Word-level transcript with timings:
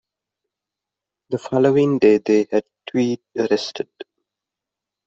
The 1.29 1.37
following 1.37 1.99
day, 1.99 2.17
they 2.17 2.47
had 2.51 2.63
Tweed 2.87 3.19
arrested. 3.37 3.89